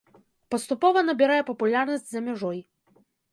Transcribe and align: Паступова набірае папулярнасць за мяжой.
Паступова 0.53 1.03
набірае 1.09 1.35
папулярнасць 1.49 2.09
за 2.15 2.19
мяжой. 2.31 2.59